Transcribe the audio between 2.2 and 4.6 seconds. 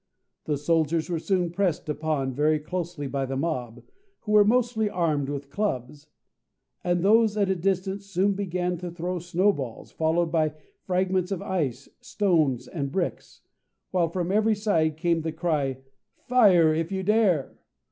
very closely by the mob, who were